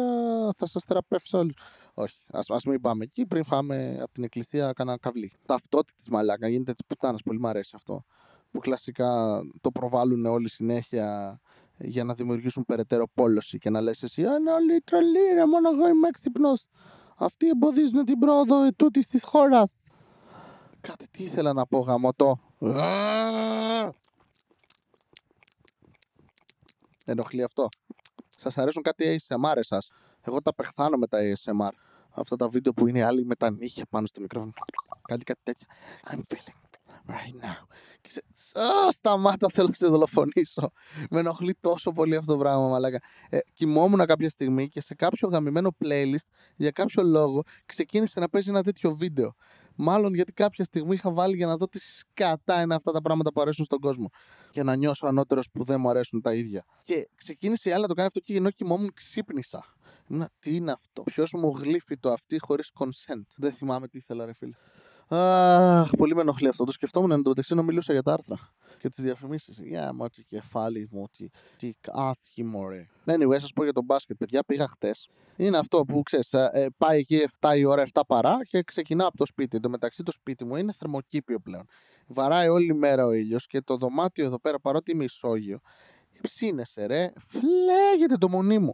[0.55, 1.55] θα σας θεραπεύσω όλους.
[1.93, 3.25] Όχι, ας ας μην πάμε εκεί.
[3.25, 5.31] Πριν φάμε από την εκκλησία, κάνα καβλί.
[5.45, 7.21] Ταυτότητα μαλάκα γίνεται της πουτάνας.
[7.21, 8.03] Πολύ μου αρέσει αυτό.
[8.51, 11.39] Που κλασικά το προβάλλουν όλοι συνέχεια
[11.79, 15.87] για να δημιουργήσουν περαιτέρω πόλωση και να λες εσύ «Είναι όλοι τρελοί, ρε, μόνο εγώ
[15.87, 16.65] είμαι έξυπνος».
[17.17, 19.73] Αυτοί εμποδίζουν την πρόοδο ετούτης της χώρας.
[20.81, 22.39] Κάτι τι ήθελα να πω γαμωτό.
[27.05, 27.69] Ενοχλεί αυτό.
[28.37, 29.89] Σας αρέσουν κάτι ASMR εσάς;
[30.21, 31.69] Εγώ τα πεχθάνω με τα ASMR.
[32.09, 34.51] Αυτά τα βίντεο που είναι άλλοι με τα νύχια πάνω στο μικρόφωνο.
[35.07, 35.67] Κάνει κάτι τέτοιο.
[36.09, 36.59] I'm feeling
[37.07, 37.67] right now.
[38.09, 38.59] Και σε...
[38.59, 40.71] Α, σταμάτα, θέλω να σε δολοφονήσω.
[41.09, 43.01] Με ενοχλεί τόσο πολύ αυτό το πράγμα, μαλάκα.
[43.29, 48.49] Ε, κοιμόμουν κάποια στιγμή και σε κάποιο γαμημένο playlist για κάποιο λόγο ξεκίνησε να παίζει
[48.49, 49.35] ένα τέτοιο βίντεο.
[49.75, 53.33] Μάλλον γιατί κάποια στιγμή είχα βάλει για να δω τι σκατά είναι αυτά τα πράγματα
[53.33, 54.09] που αρέσουν στον κόσμο.
[54.51, 56.65] Και να νιώσω ανώτερος που δεν μου αρέσουν τα ίδια.
[56.81, 59.65] Και ξεκίνησε η άλλη να το κάνει αυτό και ενώ κοιμόμουν ξύπνησα.
[60.07, 64.25] Ήμουνα, τι είναι αυτό; Ποιος μου γλύφει το αυτή χωρίς consent; Δεν θυμάμαι τι ήθελα,
[64.25, 64.55] ρε φίλε.
[65.11, 66.63] Αχ, πολύ με ενοχλεί αυτό.
[66.63, 68.37] Το σκεφτόμουν εν τω μεταξύ να μιλούσα για τα άρθρα.
[68.79, 69.57] και τις διαφημίσεις.
[69.57, 72.85] Για μα το κεφάλι μου, τι, τι άσχημο ρε.
[73.05, 74.43] Anyway, σας πω για τον μπάσκετ, παιδιά.
[74.43, 75.09] Πήγα χτες.
[75.35, 79.17] Είναι αυτό που ξέρεις, ε, πάει εκεί 7 η ώρα, 7 παρά και ξεκινά από
[79.17, 79.55] το σπίτι.
[79.55, 81.65] Εν τω μεταξύ, το σπίτι μου είναι θερμοκήπιο πλέον.
[82.07, 85.59] Βαράει όλη μέρα ο ήλιος και το δωμάτιο εδώ πέρα, παρότι είμαι ισόγειο,
[86.21, 88.73] ψήνεσαι ρε, φλέγεται το μονί μου.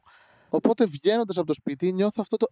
[0.49, 2.47] Οπότε βγαίνοντας από το σπίτι, νιώθω αυτό το.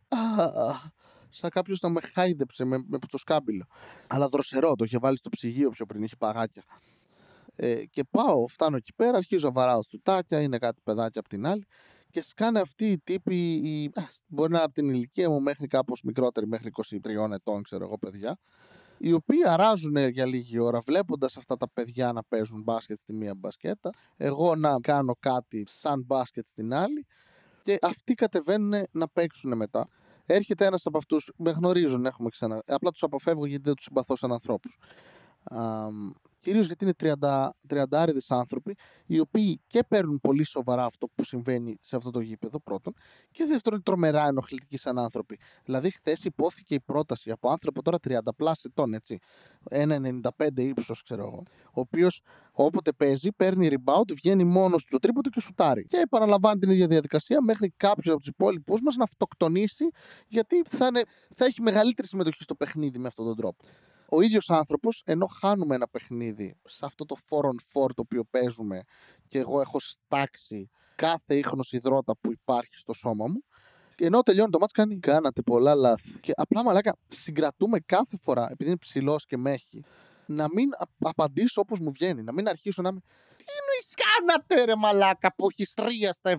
[1.34, 3.65] Σαν κάποιος να με χάιδεψε με, με το σκάμπιλο.
[4.08, 6.63] Αλλά δροσερό, το είχε βάλει στο ψυγείο πιο πριν, είχε παγάκια.
[7.56, 11.46] Ε, και πάω, φτάνω εκεί πέρα, αρχίζω να βαράω στουτάκια, είναι κάτι παιδάκια από την
[11.46, 11.65] άλλη.
[12.10, 13.91] Και σκάνε αυτοί οι τύποι, οι,
[14.28, 16.69] μπορεί να είναι από την ηλικία μου μέχρι κάπως μικρότεροι, μέχρι
[17.06, 18.38] 23 ετών, ξέρω εγώ, παιδιά,
[18.98, 23.36] οι οποίοι αράζουν για λίγη ώρα βλέποντας αυτά τα παιδιά να παίζουν μπάσκετ στη μία
[23.36, 27.06] μπασκέτα, εγώ να κάνω κάτι σαν μπάσκετ στην άλλη
[27.63, 29.88] και αυτοί κατεβαίνουν να παίξουν μετά.
[30.26, 32.64] Έρχεται ένας από αυτούς, με γνωρίζουν, έχουμε ξανά.
[32.68, 34.78] Απλά τους αποφεύγω γιατί δεν τους συμπαθώ σαν ανθρώπους.
[36.44, 37.84] Κυρίως γιατί είναι 30, 30
[38.30, 38.76] άνθρωποι,
[39.06, 42.94] οι οποίοι και παίρνουν πολύ σοβαρά αυτό που συμβαίνει σε αυτό το γήπεδο, πρώτον,
[43.32, 45.40] και δεύτερον, τρομερά ενοχλητικοί σαν άνθρωποι.
[45.66, 49.20] Δηλαδή, χθες υπόθηκε η πρόταση από άνθρωπο τώρα 30 πλάσι ετών, έτσι.
[49.70, 51.44] 1,95 ύψος, ξέρω εγώ.
[51.66, 55.86] Ο οποίος όποτε παίζει, παίρνει rebound, βγαίνει μόνος στο τρίποντο και σουτάρει.
[55.86, 59.86] Και επαναλαμβάνει την ίδια διαδικασία μέχρι κάποιο από τους υπόλοιπους μας να αυτοκτονήσει,
[60.28, 61.02] γιατί θα, είναι,
[61.36, 63.64] θα έχει μεγαλύτερη συμμετοχή στο παιχνίδι με αυτόν τον τρόπο
[64.15, 68.23] ο ίδιος άνθρωπος, ενώ χάνουμε ένα παιχνίδι σε αυτό το 4 on 4 το οποίο
[68.23, 68.82] παίζουμε
[69.28, 73.43] και εγώ έχω στάξει κάθε ίχνος υδρότα που υπάρχει στο σώμα μου,
[73.97, 76.19] ενώ τελειώνει το μάτς κάνει κάνατε πολλά λάθη.
[76.19, 79.84] Και απλά μαλάκα συγκρατούμε κάθε φορά, επειδή είναι ψηλός και με έχει,
[80.26, 83.02] να μην απαντήσω όπως μου βγαίνει, να μην αρχίσω να είμαι
[83.38, 86.38] τι εννοείς κάνατε ρε μαλάκα που έχεις τρία στα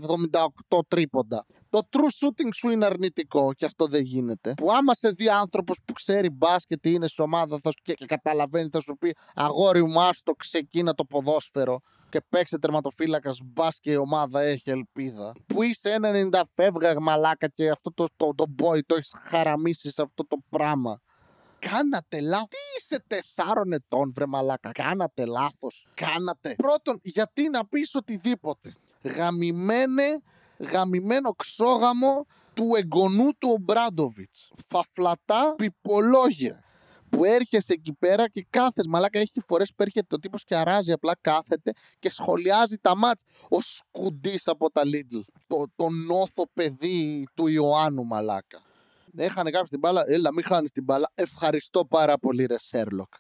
[0.71, 1.47] 78 τρίποντα.
[1.71, 4.55] Το true shooting σου είναι αρνητικό και αυτό δεν γίνεται.
[4.55, 8.07] Που άμα σε δει άνθρωπος που ξέρει μπάσκετ ή είναι σε ομάδα θα, και, και
[8.07, 13.91] καταλαβαίνει, θα σου πει Αγόρι μου, άστο ξεκίνα το ποδόσφαιρο και παίξε τερματοφύλακας μπας και
[13.91, 15.33] η ομάδα έχει ελπίδα.
[15.47, 19.15] Που είσαι ένα 90 φεύγα μαλάκα και αυτό το, το, το, το boy το έχεις
[19.25, 21.01] χαραμίσει σε αυτό το πράγμα.
[21.71, 22.49] Κάνατε λάθος.
[22.49, 24.73] Τι είσαι τεσσάρων ετών, βρε μαλάκα.
[24.73, 25.87] Κάνατε λάθος.
[25.95, 26.55] Κάνατε.
[26.55, 28.75] Πρώτον, γιατί να πεις οτιδήποτε.
[29.03, 30.23] Γαμημένε,
[30.59, 34.51] γαμημένο ξόγαμο του εγγονού του Ομπράντοβιτς.
[34.69, 36.65] Φαφλατά πιπολόγια
[37.09, 40.93] που έρχεσαι εκεί πέρα και κάθεσαι μαλάκα έχει φορές που έρχεται το τύπος και αράζει
[40.93, 47.27] απλά κάθεται και σχολιάζει τα μάτς ο σκουντής από τα Lidl το, το νόθο παιδί
[47.35, 48.63] του Ιωάννου μαλάκα
[49.17, 50.03] έχανε κάποιος την μπάλα.
[50.07, 51.11] Έλα, μην χάνεις την μπάλα.
[51.15, 53.15] Ευχαριστώ πάρα πολύ, ρε Σέρλοκ.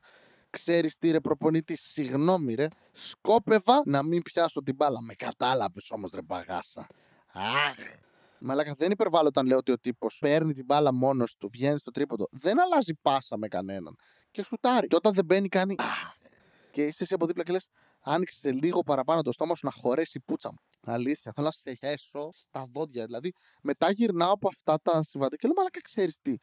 [0.51, 2.67] Ξέρεις τι ρε προπονητή, συγγνώμη ρε.
[2.93, 5.03] Σκόπευα να μην πιάσω την μπάλα.
[5.03, 6.87] Με κατάλαβες όμως ρε παγάσα.
[7.33, 8.03] Αχ.
[8.39, 11.91] Μαλάκα δεν υπερβάλλω όταν λέω ότι ο τύπος παίρνει την μπάλα μόνος του, βγαίνει στο
[11.91, 12.29] τρίποντο.
[12.31, 13.97] Δεν αλλάζει πάσα με κανέναν.
[14.31, 14.87] Και σουτάρει.
[14.87, 15.75] Και όταν δεν μπαίνει, κάνει.
[15.79, 16.15] Αχ.
[16.71, 17.69] Και είσαι εσύ από δίπλα και λες,
[18.01, 20.59] άνοιξε λίγο παραπάνω το στόμα σου να χωρέσει η πούτσα μου.
[20.87, 23.05] Αλήθεια, θέλω να σε χέσω στα δόντια.
[23.05, 26.35] Δηλαδή, μετά γυρνάω από αυτά τα συμβάντα και λέω, Μαλάκα, ξέρεις τι.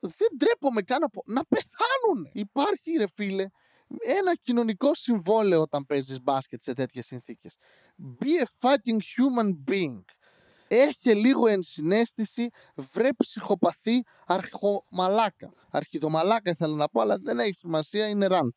[0.00, 1.22] Δεν τρέπομαι καν από...
[1.26, 2.30] να πεθάνουν.
[2.32, 3.46] Υπάρχει, ρε φίλε,
[4.00, 7.56] ένα κοινωνικό συμβόλαιο όταν παίζεις μπάσκετ σε τέτοιες συνθήκες.
[8.18, 10.04] Be a fucking human being.
[10.68, 15.52] Έχει λίγο ενσυναίσθηση, βρε ψυχοπαθή αρχομαλάκα.
[15.70, 18.52] Αρχιδομαλάκα ήθελα να πω, αλλά δεν έχει σημασία, είναι ραντ.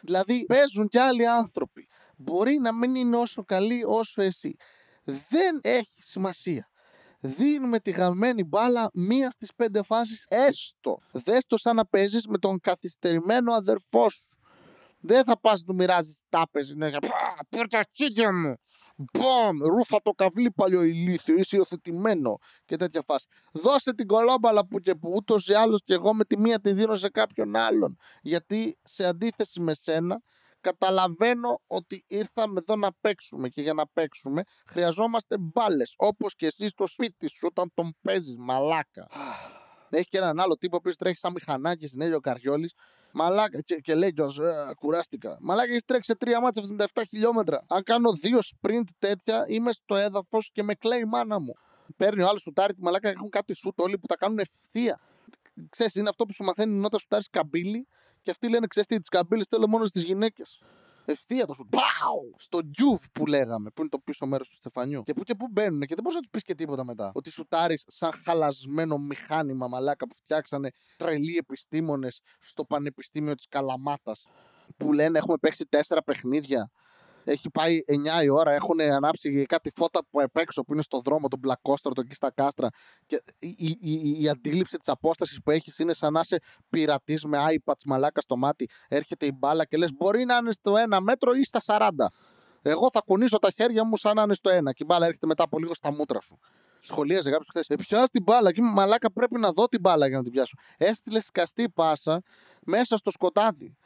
[0.00, 1.88] Δηλαδή παίζουν κι άλλοι άνθρωποι.
[2.22, 4.56] Μπορεί να μην είναι όσο καλοί όσο εσύ.
[5.04, 6.70] Δεν έχει σημασία.
[7.20, 10.98] Δίνουμε τη γαμμένη μπάλα μία στις πέντε φάσεις έστω.
[11.12, 14.28] Δες το σαν να παίζεις με τον καθυστερημένο αδερφό σου.
[15.00, 16.98] Δεν θα πας να του μοιράζεις τάπες συνέχεια.
[17.48, 17.84] Πού τα
[18.32, 18.54] μου.
[19.12, 23.26] Μπομ, ρούφα το καβλί παλιό ηλίθιο, είσαι υιοθετημένο και τέτοια φάση.
[23.52, 26.72] Δώσε την κολόμπαλα που και που ούτως ή άλλως και εγώ με τη μία τη
[26.72, 27.96] δίνω σε κάποιον άλλον.
[28.22, 30.22] Γιατί σε αντίθεση με σένα,
[30.60, 35.94] καταλαβαίνω ότι ήρθαμε εδώ να παίξουμε και για να παίξουμε χρειαζόμαστε μπάλες.
[35.96, 39.08] Όπως και εσύ στο σπίτι σου όταν τον παίζεις, μαλάκα.
[39.92, 42.74] Έχει και έναν άλλο τύπο που τρέχει σαν μηχανάκι, συνέχεια ο Καριόλης
[43.12, 45.38] Μαλάκα, και, και λέει κιόλας, ε, κουράστηκα.
[45.40, 47.64] Μαλάκα, έχεις τρέξει τρία μάτια 77 χιλιόμετρα.
[47.68, 51.52] Αν κάνω δύο sprint τέτοια, είμαι στο έδαφος και με κλαίει η μάνα μου.
[51.96, 55.00] Παίρνει ο άλλος σουτάρι, τη μαλάκα έχουν κάτι σουτ όλοι που τα κάνουν ευθεία.
[55.68, 57.88] Ξέρεις, είναι αυτό που σου μαθαίνει νότα σουτάρεις καμπύλη
[58.20, 60.60] και αυτοί λένε, ξέρεις τι, τις καμπύλες θέλω μόνο στις γυναίκες.
[61.04, 61.68] Ευθεία το σου.
[61.70, 62.34] Πάου!
[62.36, 65.02] Στο ντιούβ που λέγαμε, που είναι το πίσω μέρος του στεφανιού.
[65.02, 67.10] Και που και που μπαίνουν και δεν μπορεί να τους πεις και τίποτα μετά.
[67.14, 74.26] Ότι σουτάρει σαν χαλασμένο μηχάνημα μαλάκα που φτιάξανε τρελοί επιστήμονες στο Πανεπιστήμιο της Καλαμάτας.
[74.76, 76.70] Που λένε έχουμε παίξει τέσσερα παιχνίδια.
[77.24, 77.78] Έχει πάει
[78.20, 81.38] 9 η ώρα, έχουν ανάψει κάτι φώτα που επ' έξω που είναι στο δρόμο, τον
[81.38, 82.68] μπλακόστρο, εκεί στα κάστρα.
[83.06, 86.38] Και η, η, η, η αντίληψη της απόστασης που έχεις είναι σαν να είσαι
[86.70, 88.68] πειρατής με iPads μαλάκα στο μάτι.
[88.88, 91.88] Έρχεται η μπάλα και λες: Μπορεί να είναι στο ένα μέτρο ή στα 40.
[92.62, 94.72] Εγώ θα κουνήσω τα χέρια μου σαν να είναι στο ένα.
[94.72, 96.38] Και η μπάλα έρχεται μετά από λίγο στα μούτρα σου.
[96.80, 97.66] Σχολίαζε κάποιος χθες.
[97.68, 98.52] Ε, πιάσει την μπάλα.
[98.52, 100.54] Και μαλάκα πρέπει να δω την μπάλα για να την πιάσω.
[100.76, 102.22] Έστειλες σκαστή πάσα
[102.66, 103.76] μέσα στο σκοτάδι.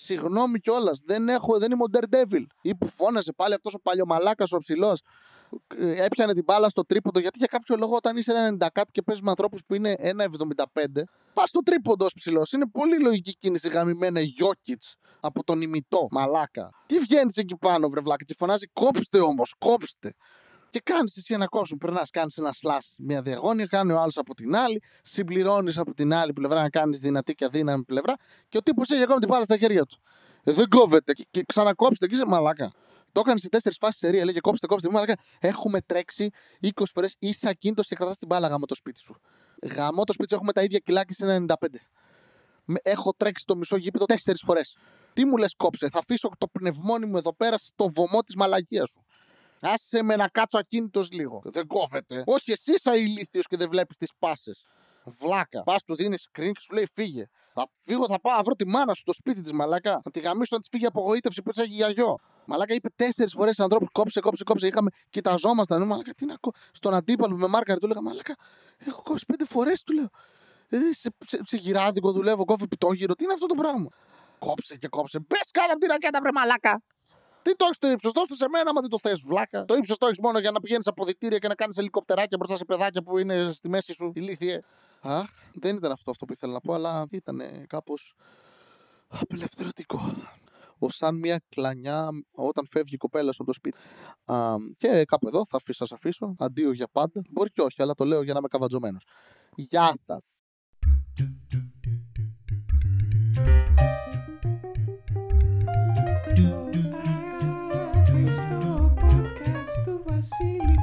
[0.00, 1.02] Συγγνώμη κιόλας.
[1.04, 2.42] Δεν, έχω, δεν είμαι ο Daredevil.
[2.62, 5.02] Ή που φώναζε πάλι αυτός ο παλιομαλάκας ο ψηλός.
[5.76, 7.20] Ε, έπιανε την μπάλα στο τρίποντο.
[7.20, 9.94] Γιατί για κάποιο λόγο όταν είσαι ένα 90 κάτι και παίζεις με ανθρώπους που είναι
[9.98, 12.52] 1,75, πας στο τρίποντο ως ψηλός.
[12.52, 14.82] Είναι πολύ λογική κίνηση γαμημένα Γιώκητ
[15.20, 16.70] από τον ημιτό μαλάκα.
[16.86, 20.12] Τι βγαίνεις εκεί πάνω, βρεβλάκα, και φωνάζει κόψτε όμως, κόψτε.
[20.76, 21.76] Και κάνεις εσύ ένα κόσμο.
[21.76, 26.14] Περνάς, κάνεις ένα σλά μια διαγώνια, κάνει ο άλλος από την άλλη, συμπληρώνεις από την
[26.14, 28.14] άλλη πλευρά να κάνεις δυνατή και αδύναμη πλευρά
[28.48, 29.98] και ο τύπος έχει ακόμα την μπάλα στα χέρια του.
[30.44, 31.12] Ε, δεν κόβεται.
[31.12, 32.72] Και, και ξανακόψτε, και είσαι μαλάκα.
[33.12, 34.90] Το έκανε σε τέσσερις φάσεις σε ρία, λέγε κόψτε, κόψτε.
[34.90, 35.14] Μαλάκα.
[35.40, 39.20] Έχουμε τρέξει 20 φορές, είσαι ακίνητος και κρατάς την μπάλα γάμο το σπίτι σου.
[39.62, 41.54] Γάμο το σπίτι σου έχουμε τα ίδια κιλάκια σε 95.
[42.82, 44.76] Έχω τρέξει το μισό γήπεδο τέσσερις φορές.
[45.12, 48.86] Τι μου λες, κόψε, θα αφήσω το πνευμόνι μου εδώ πέρα στο βωμό της μαλαγία
[48.86, 49.04] σου.
[49.72, 51.42] Άσε με να κάτσω ακίνητος λίγο.
[51.44, 52.22] Δεν κόβεται.
[52.26, 54.64] Όχι, εσύ είσαι ηλίθιος και δεν βλέπεις τις πάσες.
[55.04, 55.62] Βλάκα.
[55.62, 57.24] Πας του δίνεις screen και σου λέει φύγε.
[57.54, 60.00] Θα φύγω, θα πάω να βρω τη μάνα σου στο σπίτι της μαλάκα.
[60.04, 62.16] Να τη γαμίσω να της φύγει απογοήτευση που της έχει για γιο.
[62.44, 64.66] Μαλάκα είπε τέσσερις φορές σε ανθρώπους κόψε, κόψε, κόψε.
[64.66, 65.86] Είχαμε, κοιταζόμασταν.
[65.86, 66.50] Μαλάκα, τι να κό...
[66.72, 68.34] Στον αντίπαλο με μάρκαρ του έλεγα Μαλάκα,
[68.78, 70.08] έχω κόψει πέντε φορές του λέω.
[70.68, 73.14] Ε, σε, σε, σε γυράδικο δουλεύω, κόφει πιτόγυρο.
[73.14, 73.88] Τι είναι αυτό το πράγμα;
[74.38, 75.18] Κόψε και κόψε.
[75.18, 76.82] Μπες κάτω από την ρακέτα, βρε μαλάκα.
[77.46, 79.64] Τι το έχεις το ύψος, δώσ' το σε μένα, άμα δεν το θες, βλάκα.
[79.64, 82.56] Το ύψος το έχεις μόνο για να πηγαίνεις από διτήρια και να κάνεις ελικοπτεράκια μπροστά
[82.56, 84.60] σε παιδάκια που είναι στη μέση σου, ηλίθιε.
[85.00, 88.14] Αχ, δεν ήταν αυτό, αυτό που ήθελα να πω, αλλά ήταν κάπως
[89.08, 90.14] απελευθερωτικό.
[90.78, 93.78] Ω σαν μια κλανιά όταν φεύγει η κοπέλα από το σπίτι.
[94.24, 96.34] Α, και κάπου εδώ θα σας αφήσω.
[96.38, 97.22] Αντίο για πάντα.
[97.30, 99.04] Μπορεί και όχι, αλλά το λέω για να είμαι καβατζωμένος.
[99.54, 100.24] Γεια σας.
[110.26, 110.75] silly.